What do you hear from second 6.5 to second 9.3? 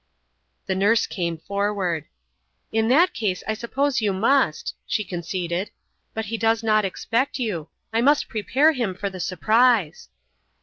not expect you. I must prepare him for the